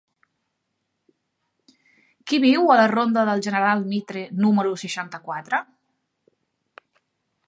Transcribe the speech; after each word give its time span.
Qui 2.31 2.39
viu 2.45 2.71
a 2.75 2.79
la 2.81 2.87
ronda 2.93 3.27
del 3.29 3.45
General 3.49 3.85
Mitre 3.93 4.25
número 4.47 4.75
seixanta-quatre? 4.87 5.63